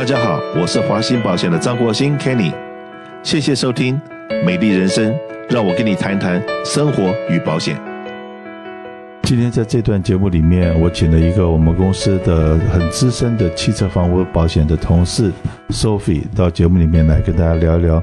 [0.00, 2.54] 大家好，我是华兴保险的张国兴 Kenny，
[3.22, 4.00] 谢谢收听
[4.46, 5.12] 《美丽人生》，
[5.50, 7.76] 让我跟你谈谈生活与保险。
[9.24, 15.30] 今天在这段节目里面，我请了一个我们公司的很资深的汽车房屋保险的同事
[15.68, 18.02] Sophie 到节目里面来跟大家聊一聊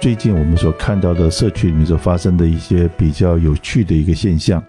[0.00, 4.64] 最近我们所看到的社区里面所发生的一些比较有趣的一个现象。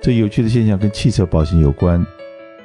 [0.00, 2.02] 这有趣的现象跟汽车保险有关。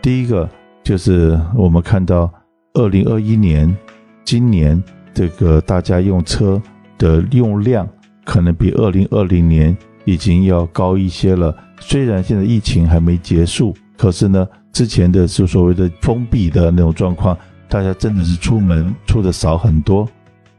[0.02, 0.50] 第一个
[0.82, 2.32] 就是我们看到。
[2.74, 3.76] 二零二一年，
[4.24, 4.82] 今年
[5.14, 6.62] 这个大家用车
[6.98, 7.88] 的用量
[8.24, 9.76] 可能比二零二零年
[10.06, 11.54] 已经要高一些了。
[11.80, 20.08] 虽然现在疫情还没结束，可是呢，之前的是所谓的封闭的那种状况，大家真的是出门出的少很多。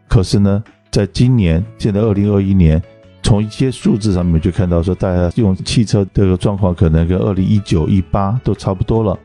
[0.07, 2.83] 可是呢，在今年，现在二零二一年，
[3.23, 9.19] 从一些数字上面就看到说，大家用汽车这个状况可能跟二零一九、一八都差不多了。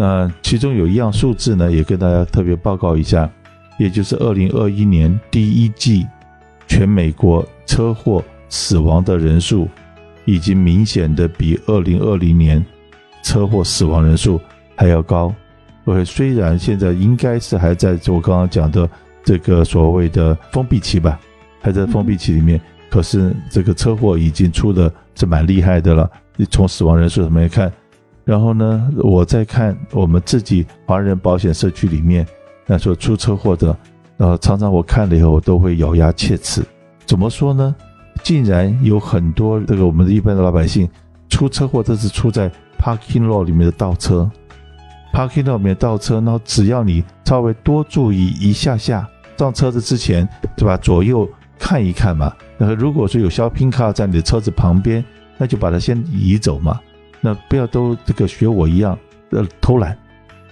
[0.00, 3.28] 那其中有一样数字呢，也跟大家特别报告一下，
[3.80, 6.06] 也就是二零二一年第一季
[6.68, 9.68] 全美国车祸死亡的人数，
[10.24, 12.64] 已经明显的比二零二零年
[13.24, 14.40] 车祸死亡人数
[14.76, 15.34] 还要高。
[15.86, 18.88] OK，虽然现在应该是还在我刚刚讲的
[19.24, 21.18] 这个所谓的封闭期吧，
[21.60, 26.08] 还在封闭期里面，可是这个车祸已经出的是蛮厉害的了。
[26.36, 27.72] 你从死亡人数上面看。
[28.28, 32.26] 然后呢，我再看我们自己华人保险社区里面，
[32.66, 33.74] 那说出车祸的，
[34.18, 36.62] 呃，常常我看了以后，我都会咬牙切齿。
[37.06, 37.74] 怎么说呢？
[38.22, 40.86] 竟然有很多这个我们的一般的老百姓
[41.30, 44.30] 出车祸，都是出在 parking lot 里面的倒车
[45.14, 50.76] ，parking lot 里面倒车，然后只要你稍微多注意一下下，上车子之前，对吧？
[50.76, 51.26] 左右
[51.58, 52.30] 看一看嘛。
[52.58, 55.02] 然后如果说有 shopping car 在你的车子旁边，
[55.38, 56.78] 那就把它先移走嘛。
[57.20, 58.98] 那不要都这个学我一样，
[59.30, 59.96] 呃，偷懒。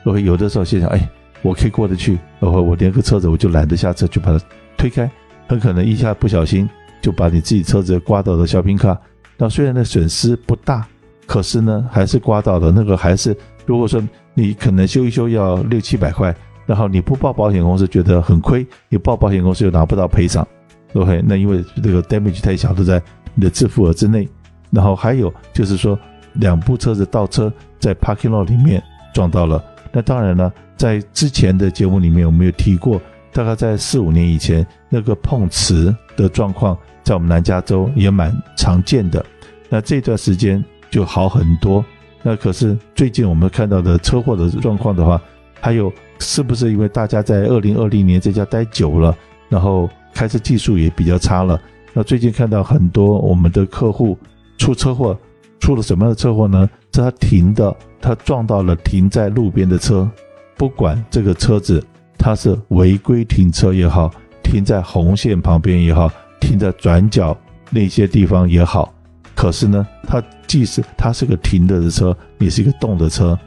[0.04, 1.08] ，OK，有的时候心想，哎，
[1.42, 4.44] 我可以过得去，然后我连个车子我就懒得下车，就把它
[4.76, 5.10] 推开，
[5.48, 6.68] 很可能一下不小心
[7.00, 8.98] 就把你自己车子刮到了小平卡。
[9.36, 10.86] 那虽然那损失不大，
[11.26, 14.02] 可是呢，还是刮到了那个，还是如果说
[14.34, 16.34] 你可能修一修要六七百块，
[16.66, 20.46] 然后你不报保险公司觉得很亏，你报保险公司又拿不到赔偿
[20.94, 21.22] ，OK？
[21.26, 23.02] 那因为这个 damage 太小，都在
[23.34, 24.28] 你的自付额之内。
[24.70, 25.98] 然后还有就是说。
[26.40, 28.82] 两部车子倒车在 parking lot 里面
[29.14, 29.62] 撞到了。
[29.92, 33.00] 那当然了，在之前的节目里面我们有提过，
[33.32, 39.24] 大概在四五年以前，那个碰瓷的状况在我们南加州也蛮常见的。
[39.70, 41.84] 那这段时间就好很多。
[42.22, 45.20] 那可是最近我们看到的车祸的状况的话，
[45.60, 49.16] 还有是不是因为大家在二零二零年在家待久了，
[49.48, 51.58] 然后开车技术也比较差了？
[51.94, 54.18] 那最近看到很多我们的客户
[54.58, 55.18] 出车祸。
[55.58, 56.68] 出了什么样的车祸呢？
[56.92, 60.08] 是他停的，他撞到了停在路边的车，
[60.56, 61.84] 不管这个车子
[62.16, 64.10] 他是违规停车也好，
[64.42, 67.36] 停在红线旁边也好，停在转角
[67.68, 68.94] 那些地方也好，
[69.34, 73.38] 可是呢，他即使他是个停的的车，也是一个动的车，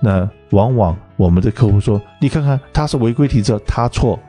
[0.00, 4.20] 那往往我们的客户说，你看看他是违规停车，他错，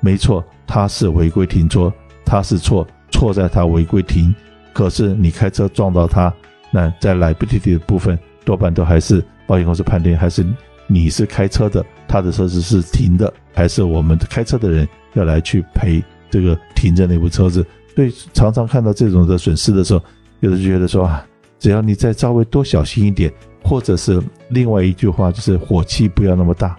[0.00, 1.90] 没错，他是违规停车，
[2.22, 4.34] 他是错，错在他违规停，
[4.74, 6.30] 可是你开车撞到他。
[6.76, 10.44] 那在 liability 的部分，多半都还是保险公司判定，还是
[10.86, 17.64] 你是开车的，他的车子是停的，还是我们开车的人要来去赔这个停着那部车子？
[17.94, 20.04] 所以常常看到这种的损失的时候，
[20.40, 21.26] 有的就觉得说啊，
[21.58, 23.32] 只要你再稍微多小心一点，
[23.64, 26.76] 或者是另外一句话就是火气不要那么大。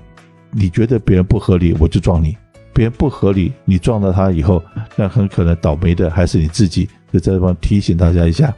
[0.52, 2.34] 你觉得别人不合理，我就撞你；
[2.72, 4.64] 别人不合理，你撞到他以后，
[4.96, 6.88] 那很可能倒霉的还是你自己。
[7.12, 8.54] 在这方提醒大家一下。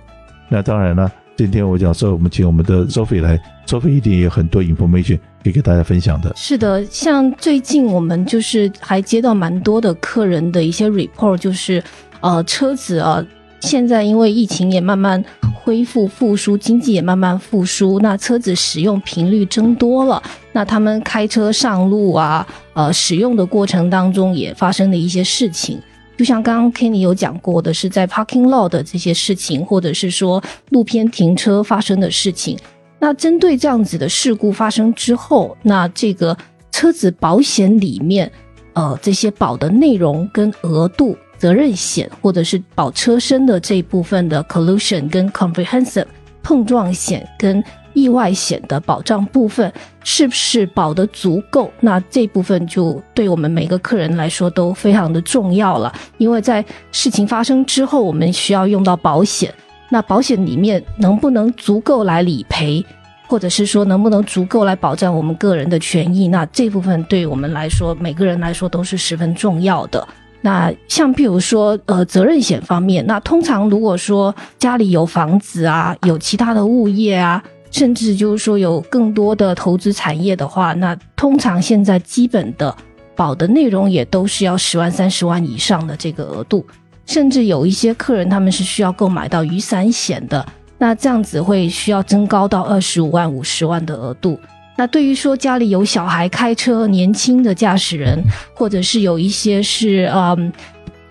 [0.49, 1.09] 那当然了。
[1.39, 6.33] 今天我讲说，我们请我们的 Sophie 来，Sophie 一定也有很多 information 可以给大家分享的。
[6.35, 11.81] 是的，像最近我们就是还接到蛮多的客人的一些 report，就是
[12.19, 13.25] 呃车子啊，
[13.61, 15.23] 现在因为疫情也慢慢
[15.55, 25.79] 恢复复苏，经济也慢慢复苏，那车子使用频率增多了，那他们开车上路啊，呃使用的过程当中也发生了一些事情。
[26.19, 32.59] 就像刚刚 Kenny 有讲过的，是在 parking lot 的这些事情，或者是说路边停车发生的事情。
[32.99, 36.37] 那针对这样子的事故发生之后，那这个
[36.73, 38.29] 车子保险里面，
[38.73, 46.05] 呃，这些保的内容跟额度、责任险，或者是保车身的这一部分的 collision 跟 comprehensive
[46.43, 47.63] 碰撞险跟。
[47.93, 49.71] 意外险的保障部分
[50.03, 51.71] 是不是保得足够？
[51.79, 55.93] 那这部分就对我们每个客人来说都非常的重要了。
[56.17, 59.53] 因为在事情发生之后，我们需要用到保险。
[59.89, 62.85] 那保险里面能不能足够来理赔？
[63.27, 66.27] 或者是说能不能足够来保障我们个人的权益？
[66.29, 70.07] 那这部分对我们来说，每个人来说都是十分重要的。
[70.41, 82.75] 那像譬如说，呃，责任险方面，那通常如果说家里有房子啊，有其他的物业啊，甚至就是说有更多的投资产业的话，那通常现在基本的
[83.15, 86.65] 保的内容也都是要十万、三十万以上的这个额度，
[87.05, 90.45] 甚至有一些客人他们是需要购买到雨伞险的，
[90.77, 94.39] 那这样子会需要增高到二十五万、五十万的额度。
[94.77, 98.23] 那对于说家里有小孩开车、年轻的驾驶人，
[98.55, 100.51] 或者是有一些是嗯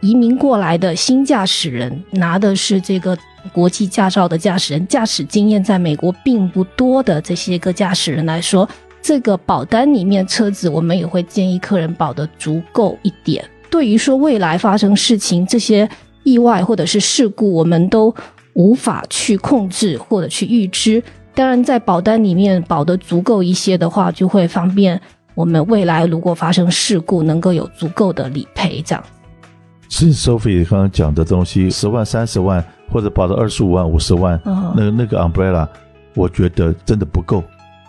[0.00, 3.14] 移民过来的新驾驶人，拿的是这个
[3.52, 8.68] 国际驾照的驾驶人，驾驶经验在美国并不多的这些个驾驶人来说，
[9.00, 13.44] 这个保单里面车子我们也会建议客人保得足够一点。
[13.70, 15.88] 对于说未来发生事情，这些
[16.24, 18.14] 意外或者是事故，我们都
[18.54, 21.02] 无法去控制或者去预知。
[21.34, 25.00] 当然，在保单里面保得足够一些的话，就会方便
[25.34, 28.82] 我们未来如果发生事故，能够有足够的理赔。
[28.84, 29.04] 这样。
[29.88, 35.68] 是 Sophie 刚刚讲的东西，十万、三十万，或者保到二十五万、五十万，哦、那那个 umbrella，
[36.14, 37.42] 我觉得真的不够。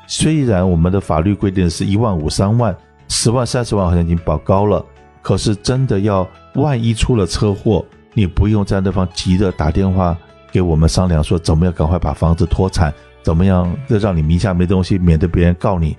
[0.08, 2.76] 虽然我们的法律规定是一万五、三万、
[3.08, 4.84] 十万、三十万，好像已经保高了，
[5.22, 10.18] 可是真的要万一出了车祸，你不用在那方急着打电话
[10.52, 12.94] 给我们商量，说怎么样赶快把房子脱产。
[13.22, 13.76] 怎么样？
[13.88, 15.96] 这让你名下没东西，免得别人告你。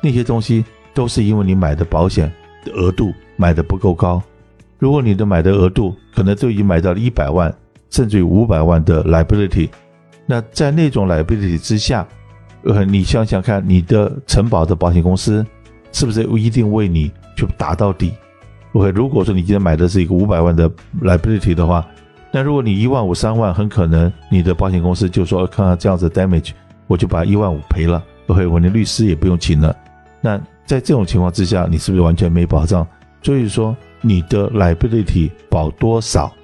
[0.00, 0.64] 那些东西
[0.94, 2.32] 都是因为你买的保险
[2.64, 4.20] 的额度买的不够高。
[4.78, 7.54] 如果你的买的额度可能都已经买到了一百万，
[7.94, 9.68] 甚至于五百万的 liability，
[10.26, 12.04] 那在那种 liability 之下，
[12.64, 15.46] 呃，你想想看，你的承保的保险公司
[15.92, 18.12] 是不是一定为你去打到底
[18.72, 20.68] ？OK，如果说你今天买的是一个五百万的
[21.00, 21.86] liability 的话。
[22.32, 26.50] 那如果你一万五三万，很可能你的保险公司就说，看看这样子 damage，
[26.88, 29.72] 我就把一万五赔了，OK，我连律师也不用请了。
[30.20, 30.36] 那
[30.66, 32.84] 在这种情况之下，你是不是完全没保障？
[33.22, 36.34] 所以说你的 liability 保多少，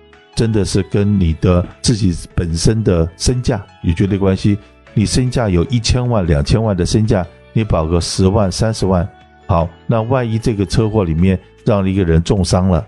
[0.41, 4.57] 真的是跟你的自己本身的身价有绝对关系。
[4.95, 9.07] 你身价有一千万、两千万的身价，你保个十万、三十万，
[9.47, 12.83] 好，那万一这个车祸里面让一个人重伤了。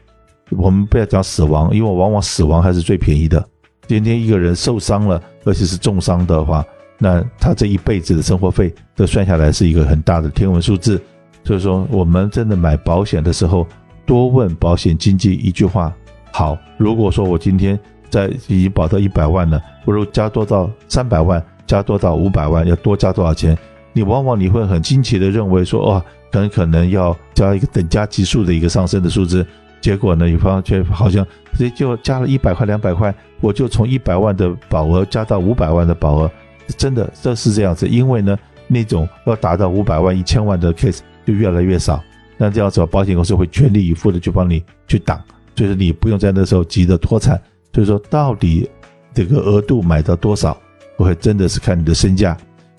[0.48, 3.46] 我们不要讲死亡，因为往往死亡还是最便宜的。
[3.86, 6.64] 今天一个人受伤了，而且是重伤的话，
[6.96, 10.98] 那他这一辈子的生活费都算下来是一个很大的天文数字。
[11.44, 13.66] 所以说，我们真的买保险的时候，
[14.06, 15.94] 多问保险经纪一句话：
[16.32, 23.56] 好，如果说我今天在已经保到一百万了，不如加多到三百万，加多到五百万，要多加多少钱？
[23.92, 29.46] 你往往你会很惊奇的认为说，哦，很可能要加一个等价级数的一个上升的数字。
[29.82, 36.30] 结果呢，你方却好像直接就加了一百块、两百块，我就从一百万的保额加到五百万的保额，
[36.78, 37.86] 真的这是这样子。
[37.88, 38.38] 因为呢，
[38.68, 42.02] 那种要达到五百万、一千万的 case 就越来越少，
[42.38, 45.20] 那这样子，保险公司会全力以赴的去帮你去挡，
[45.54, 47.40] 所以说你不用在那时候急着脱产。
[47.72, 48.68] 所以说，到底
[49.14, 50.56] 这个额度买到多少，
[50.96, 52.36] 我会真的是看你的身价。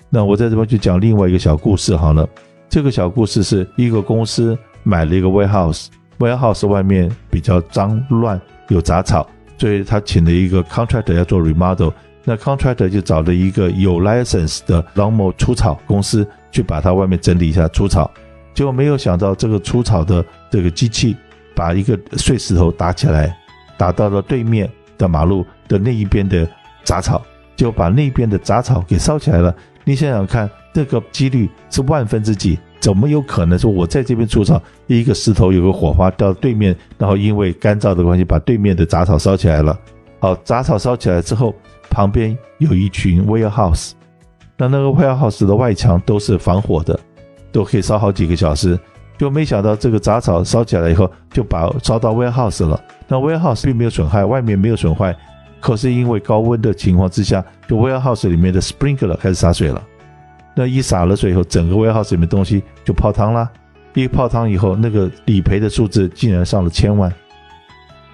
[0.08, 2.28] 那我在这边就讲另外一个小故事好了。
[2.68, 5.86] 这个小故事是一个公司买了一个 warehouse。
[6.20, 9.28] warehouse 外面比较脏乱，有杂草，
[9.58, 11.92] 所以他请了一个 contractor 要做 remodel。
[12.22, 18.08] 那 contractor 就找了一个有 license 的 lawnmower 除草公司去把它外面整理一下除草。
[18.54, 21.16] 结果没有想到，这个除草的这个机器
[21.54, 23.36] 把一个碎石头打起来，
[23.76, 26.48] 打到了对面的马路的那一边的
[26.82, 27.22] 杂草，
[27.56, 29.54] 就把那边的杂草给烧起来了。
[29.84, 32.58] 你想想看，这个几率是万分之几？
[32.80, 39.78] 怎么有可能说我在这边除草，一个石头有个火花到对面，然后因为干燥的关系把对面的杂草烧起来了。
[40.20, 41.54] 好，杂草烧起来之后，
[41.88, 43.92] 旁边有一群 warehouse，
[44.56, 46.98] 那那个 warehouse 的外墙都是防火的，
[47.50, 48.78] 都可以烧好几个小时。
[49.16, 52.80] 就没想到这个杂草烧起来以后，就把烧到 warehouse 了。
[53.06, 55.14] 那 warehouse 并没有损害，外面没有损坏，
[55.60, 59.82] 可是因为高温的情况之下，就 warehouse 里面的 sprinkler 开始洒水了。
[60.54, 63.50] 那一洒了水以后，整个 warehouse 里面东西就泡汤了。
[63.94, 67.12] 一泡汤以后，那个理赔的数字竟然上了千万，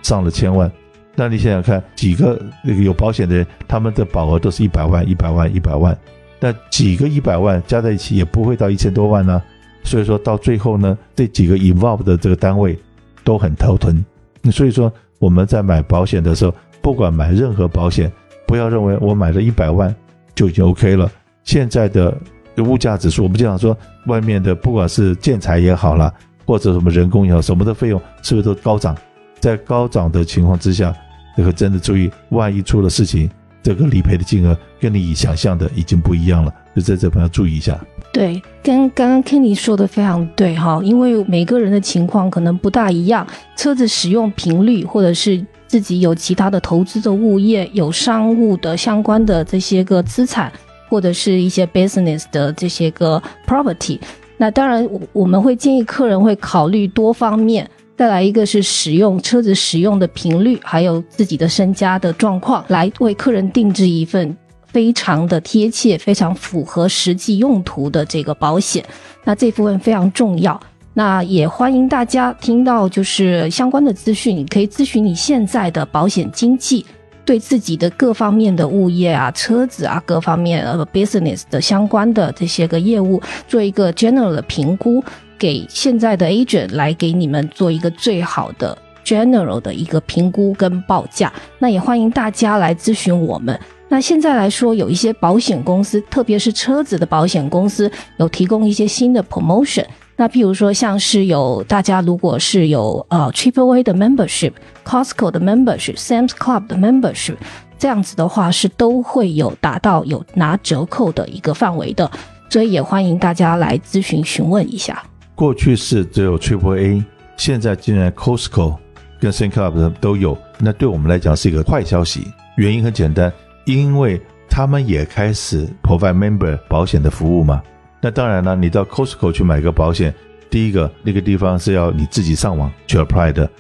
[0.02, 0.70] 上了千万。
[1.14, 5.96] 那你想想看，几个那个有保险的人，他们的保额都是一百万、一百万、一百万。
[6.38, 9.42] 那几个一百万加在一起也不会到一千多万呢。
[9.82, 12.78] 所以说到最后呢，这几个 involve 的这个单位
[13.24, 14.04] 都很头疼。
[14.50, 18.10] 所以说我们在买保险的时候，不管买任何保险，
[18.46, 19.94] 不要认为我买了一百万
[20.34, 21.10] 就已经 OK 了。
[21.44, 22.16] 现在的
[22.58, 26.12] 物价指数，我们经常说，外面的不管是建材也好啦，
[26.44, 28.96] 或者什么人工也好，什么的费用是不是都高涨？
[29.40, 30.94] 在高涨的情况之下，
[31.36, 33.30] 这个真的注意，万一出了事情，
[33.62, 37.78] 这个理赔的金额跟你想象的已经不一样了，就在这边要注意一下。
[38.12, 43.26] 对，跟刚刚 Kenny 说的非常对哈，因为每个人的情况可能不大一样，
[43.56, 50.52] 车子使用频率，或者是自己有其他的投资的物业、有商务的相关的这些个资产，
[50.88, 54.00] 或者是一些 business 的这些个 property，
[54.36, 57.70] 那当然我我们会建议客人会考虑多方面。
[58.00, 64.34] 再来一个是使用车子使用的频率，还有自己的身家的状况，来为客人定制一份
[64.68, 68.82] 非常的贴切、非常符合实际用途的这个保险。
[69.22, 70.58] 那这部分非常重要。
[70.94, 76.86] 那也欢迎大家听到就是相关的资讯，你可以咨询你现在的保险经纪，
[77.26, 85.04] 对自己的各方面的物业啊、车子啊各方面呃 business 的相关的这些个业务做一个 general 的评估。
[85.40, 93.58] 给现在的 agent 来给你们做一个最好的 general 的一个评估跟报价，那也欢迎大家来咨询我们。
[93.88, 99.84] 那现在来说，有一些保险公司，特别是车子的保险公司，有提供一些新的 promotion。
[100.14, 104.52] 那譬如说，像是有大家如果是有呃 Triple A 的 membership、
[104.84, 107.36] Costco 的 membership、Sam's Club 的 membership，
[107.78, 112.08] 这样子的话是都会有达到有拿折扣的一个范围的，
[112.50, 115.02] 所以也欢迎大家来咨询询问一下。
[115.40, 117.02] 过去是只有 Triple A，
[117.38, 118.76] 现在竟然 Costco
[119.18, 122.30] 跟 Sam's Club 都有，那对我们来讲是一个坏消息。
[122.56, 123.32] 原因很简单，
[123.64, 124.20] 因为
[124.50, 127.62] 他们也开始 provide member 保险的服务嘛。
[128.02, 130.14] 那当然了，你到 Costco 去买个保险，
[130.50, 133.50] 第一个那个地方是要你自己上网去 apply 的，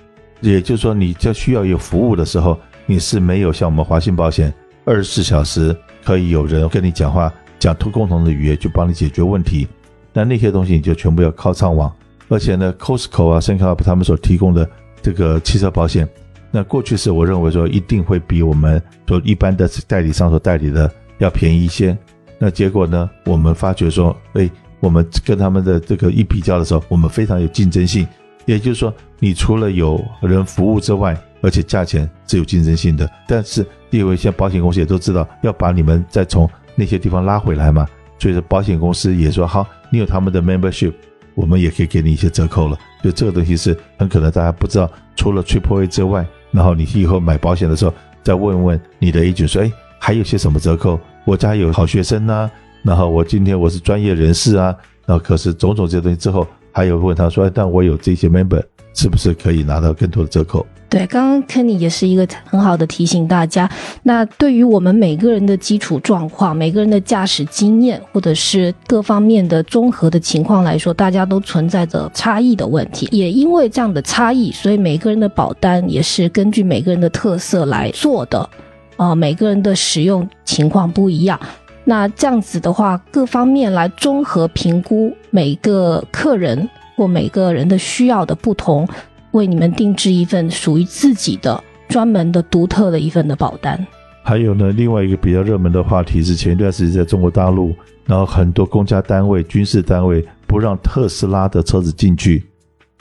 [0.42, 4.52] 也就是说，你就需要有服务的时候，你是没有像我们华信保险
[4.84, 9.66] 二十四小时可以有人跟你讲话，讲出共同的语言去帮你解决问题。
[10.12, 11.92] 那那些东西你就全部要靠上网，
[12.28, 14.68] 而且呢，Costco 啊、Sam's Club 他们所提供的
[15.02, 16.08] 这个汽车保险，
[16.50, 21.96] 那过去是我认为说一定会比我们说一般的代理商所代理的要便宜一些。
[22.38, 24.50] 那结果呢，我们发觉说，哎，
[24.80, 28.06] 我们跟他们的这个一比较的时候，我们非常有竞争性。
[28.46, 33.08] 也就是说，你除了有人服务之外，而且价钱是有竞争性的。
[33.28, 37.86] 但是因为像保险公司也都知道要把你们再从那些地方拉回来嘛，
[38.20, 39.66] 所以说保险公司也说好。
[39.90, 40.92] 你有他们的 membership，
[41.34, 42.78] 我们也可以给你一些折扣了。
[43.02, 51.00] 就这个东西是很可能大家不知道，除了 Triple A 之外，然后你以后买保险的时候再问问你的 agent 说，哎，还有些什么折扣？
[51.24, 52.48] 我家有好学生呐，
[52.82, 58.62] 然后我今天我是专业人士啊，然后可是种种这些东西之后，还有问他说，但我有这些 member，
[58.94, 60.66] 是不是可以拿到更多的折扣？
[60.88, 63.70] 对，刚刚 Kenny 也是一个很好的提醒大家。
[64.02, 73.08] 那对于我们每个人的基础状况、每个人的驾驶经验，或者是各方面的综合的情况来说，大家都存在着差异的问题。
[73.12, 78.50] 也因为这样的差异，所以每个人的保单也是根据每个人的特色来做的。
[78.96, 81.38] 啊、每个人的使用情况不一样。
[81.84, 86.68] 那这样子的话，各方面来综合评估每个客人
[87.00, 88.86] 或每个人的需要的不同。
[89.30, 93.86] 为你们定制一份属于自己的专门的独特的一份的保单。
[94.22, 102.44] 还有呢，另外一个比较热门的话题是前一段时间在中国大陆，然后很多公家单位、军事单位不让特斯拉的车子进去。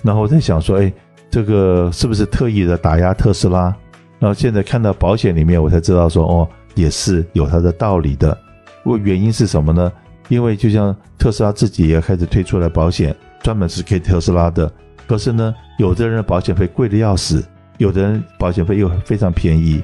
[0.02, 0.94] 然后我在想说，哎，
[1.30, 3.76] 这个是不是特意的打压特斯拉？
[4.18, 8.38] 然后现在看到保险里面，我才知道说，哦，也是有它的道理的。
[8.86, 9.92] 我原因是什么呢？
[10.30, 14.72] 因为就像特斯拉自己也开始推出了保险，专门是给特斯拉的。
[15.08, 17.44] 可是呢，有的人保险费贵的要死，
[17.78, 19.82] 有的人保险费又非常便宜。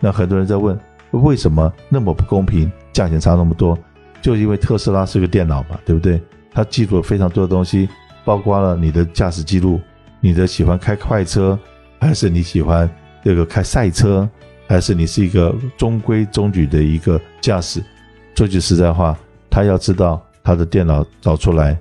[0.00, 0.78] 那很多人在问，
[1.10, 3.76] 为什么那么不公平，价钱差那么多？
[4.20, 6.20] 就因为特斯拉是个电脑嘛，对不对？
[6.52, 7.88] 它记录了非常多的东西，
[8.24, 9.80] 包括了你的驾驶记录，
[10.20, 11.58] 你的喜欢开快车，
[12.00, 12.88] 还是你喜欢
[13.24, 14.28] 这个开赛车，
[14.66, 17.82] 还是你是一个中规中矩的一个驾驶？
[18.34, 19.16] 说句实在话，
[19.50, 21.76] 他要知道他的电脑找出来，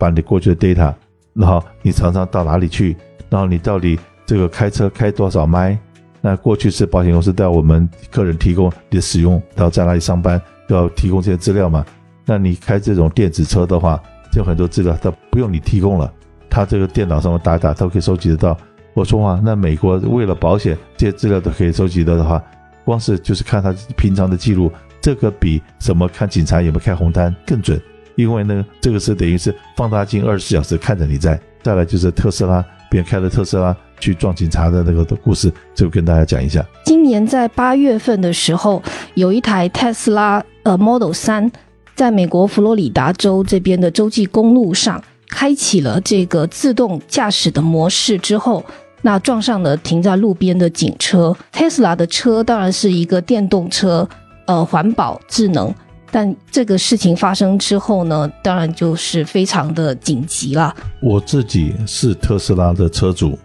[0.00, 0.92] 把你过去的 data。
[1.34, 2.96] 然后你常常到哪里去？
[3.28, 5.78] 然后你到底这个开车开多少迈？
[6.20, 11.86] 那过去是保险公司带我们客人提供你的使用，然后在哪里上班都要提供这些资料嘛？
[12.26, 14.02] 那你开这种电子车的话，
[14.32, 16.12] 就很多资料都不用你提供了，
[16.50, 18.56] 它这个电脑上面打一打都可以收集得到。
[18.92, 22.42] 我说话，那美国为了保险，这些资料都可以收集到的话，
[22.84, 27.80] 光是就是看他平常的记录，这个比什么看警察有没有开红单更准。
[28.20, 31.40] 因为呢，这个是等于是放大镜二十四小时看着你在。
[31.62, 36.64] 再来就是特斯拉，别开了特斯拉去撞警察的那个的故事，就跟大家讲一下。
[36.84, 38.82] 今年在八月份的时候，
[39.14, 41.50] 有一台特斯拉呃 Model 3，
[41.94, 48.64] 在美国佛罗里达州这边的洲际公路上开启了这个自动驾驶的模式之后，
[49.02, 51.36] 那撞上了停在路边的警车。
[51.52, 54.08] 特斯拉的车当然是一个电动车。
[54.46, 55.72] 呃环保智能。
[56.10, 60.74] 但这个事情发生之后呢，当然就是非常的紧急了。
[61.00, 63.38] 我自己是特斯拉的车主，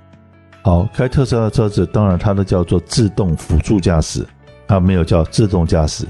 [0.64, 4.26] 好，开特斯拉的车子，当然它的叫做自动辅助驾驶，
[4.68, 6.06] 它没有叫自动驾驶。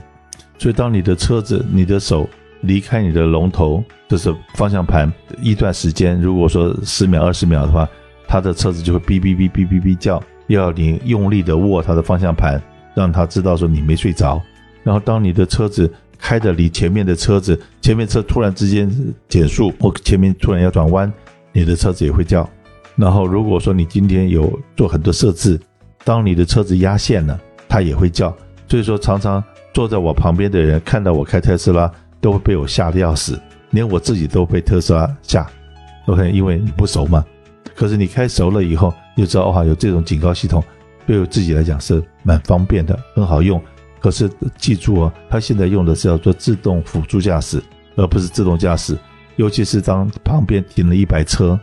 [0.58, 2.28] 所以当你的车子，你的手
[2.62, 7.88] 离开你的龙头，就是方向盘一段时间，如果说十秒、二十秒的话，
[8.28, 12.62] 它的车子就会哔哔哔哔哔哔叫，要你用力的握它的方向盘，
[12.96, 14.42] 让它知道说你没睡着。
[14.84, 15.92] 然后当你的车子
[16.26, 18.92] 开的离前面的车子，前面车突然之间
[19.30, 21.14] 减速，或前面突然要转弯，
[21.54, 22.50] 你的车子也会叫。
[22.96, 25.60] 然后如果说你今天有做很多设置，
[26.04, 27.40] 当你的车子压线了，
[27.70, 28.36] 它也会叫。
[28.68, 33.40] 所以说，常常坐在我旁边的人看到我开特斯拉，都会被我吓得要死，
[33.70, 35.48] 连我自己都被特斯拉吓。
[36.08, 37.24] OK，因为你不熟嘛。
[37.76, 40.64] 可是你开熟了以后，你就知道哇，有这种警告系统，
[41.06, 43.62] 对我自己来讲是蛮方便的，很好用。
[44.06, 47.60] 可是记住哦，它现在用的是叫做自动辅助驾驶，
[47.96, 48.96] 而不是自动驾驶。
[49.36, 51.60] 尤其是当旁边停了一排车，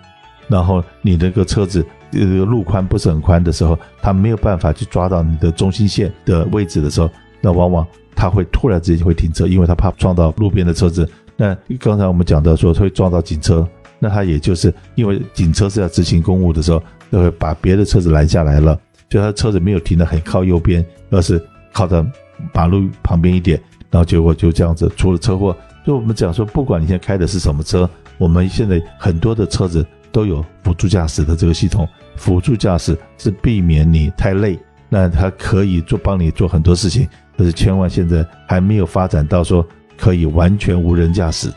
[0.49, 7.09] 然后你那个车子这个路宽不是很宽的时候，它没有办法去抓到你的中心线的位置的时候，
[7.41, 11.09] 那往往它会突然之间会停车，因为它怕撞到路边的车子。
[11.37, 13.65] 那刚才我们讲到说会撞到警车，
[14.01, 16.83] 那它也就是因为警车是要执行公务的时候，
[17.13, 18.77] 就会把别的车子拦下来了，
[19.09, 21.41] 就它车子没有停得很靠右边，而是
[21.73, 22.05] 靠的。
[22.53, 25.57] 马路旁边一点，然后结果就这样子出了车祸。
[25.85, 31.89] 就我们讲说，不管你现在开的是什么车，我们现在很多的车子都有辅助驾驶的这个系统。
[32.17, 34.59] 辅助驾驶是避免你太累，
[34.89, 37.09] 那它可以做帮你做很多事情。
[37.37, 41.51] 但是千万现在还没有发展到说可以完全无人驾驶。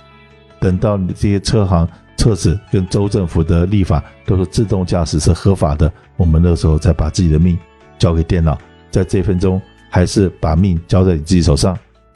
[0.60, 1.88] 等到你这些车行、
[2.18, 7.56] 车子跟州政府的立法都是自动驾驶是合法的，我们那时候再把自己的命
[8.00, 8.58] 交给电脑，
[8.90, 9.62] 在这分钟。
[9.96, 11.74] 还是把命交在你自己手上，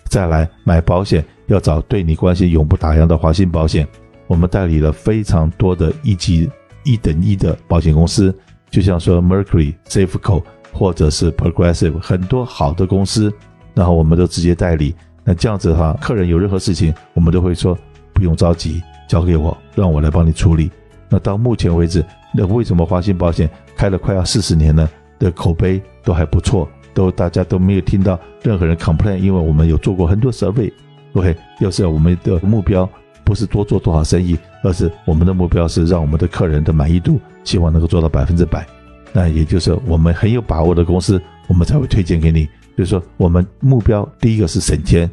[0.10, 3.88] 再来买保险要找对你关系永不打烊的华信保险。
[4.28, 6.52] 我们代理了非常多的一级
[6.84, 8.38] 一等一的保险公司，
[8.70, 13.34] 就像说 Mercury、Safeco 或者是 Progressive 很多好的公司，
[13.74, 14.94] 然后我们都直接代理。
[15.24, 17.78] 那这样子的话，客人有任何事情，我们都会说
[18.14, 20.70] 不用着急，交给我，让我来帮你处理。
[21.08, 26.68] 那到目前为止，那为什么华信保险开了快要四十年呢的口碑都还不错？
[26.94, 32.90] 都大家都没有听到任何人 complain，因为我们有做过很多 survey，OK，要是我们的目标
[33.24, 38.66] 不是多做多少生意，而是我们的目标是让我们的客人的满意度希望能够做到百分之百，
[39.14, 42.48] 那也就是我们很有把握的公司，我们才会推荐给你。
[42.78, 45.10] 就是说，我们目标第一个是省钱，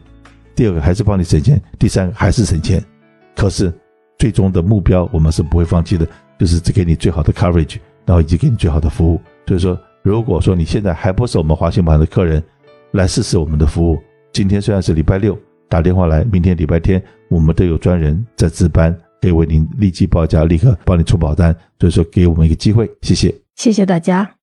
[0.54, 2.82] 第二个还是帮你省钱，第三个还是省钱。
[3.34, 3.72] 可是
[4.18, 6.06] 最终的目标我们是不会放弃的，
[6.38, 9.20] 就是只给你最好的 coverage，然后以及给你最好的服务。
[9.46, 9.78] 所以说。
[10.06, 12.40] 如果说你现在还不是我们华信保的客人，
[12.92, 13.98] 来试试我们的服务。
[14.32, 15.36] 今天虽然是礼拜六，
[15.68, 21.52] 打电话来，明天礼拜天我们都有专人在值班，可以为您立即报价，立刻帮你出保单。
[21.80, 24.35] 所以说，给我们一个机会，谢谢，谢谢大家。